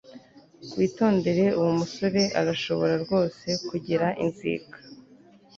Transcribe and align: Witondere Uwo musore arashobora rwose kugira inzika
Witondere 0.77 1.45
Uwo 1.59 1.71
musore 1.79 2.21
arashobora 2.39 2.93
rwose 3.03 3.47
kugira 3.67 4.07
inzika 4.23 4.77